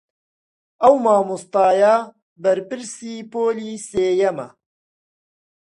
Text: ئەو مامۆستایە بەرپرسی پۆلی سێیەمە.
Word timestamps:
ئەو 0.81 0.95
مامۆستایە 1.03 1.95
بەرپرسی 2.43 3.15
پۆلی 3.31 3.81
سێیەمە. 3.89 4.47